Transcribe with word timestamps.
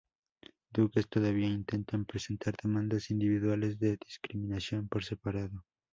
Dukes, 0.73 1.07
todavía 1.09 1.47
intentan 1.47 2.05
presentar 2.05 2.55
demandas 2.59 3.11
individuales 3.11 3.77
de 3.77 3.99
discriminación 4.03 4.87
por 4.87 5.03
separado. 5.05 5.63